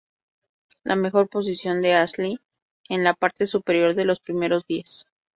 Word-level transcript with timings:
La 0.83 0.95
mejor 0.95 1.29
posición 1.29 1.79
de 1.83 1.93
Halsey 1.93 2.39
en 2.89 3.03
la 3.03 3.13
parte 3.13 3.45
superior 3.45 3.93
de 3.93 4.05
los 4.05 4.19
primeros 4.19 4.65
diez. 4.65 5.05